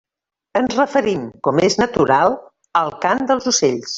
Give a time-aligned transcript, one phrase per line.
[0.59, 2.35] Ens referim, com és natural,
[2.83, 3.89] al cant dels ocells.